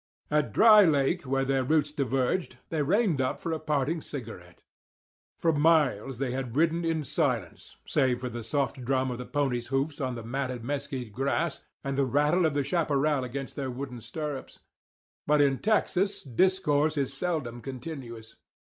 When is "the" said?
8.27-8.41, 9.19-9.27, 10.15-10.23, 11.99-12.05, 12.55-12.63